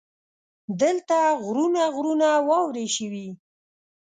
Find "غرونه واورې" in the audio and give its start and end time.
1.95-2.87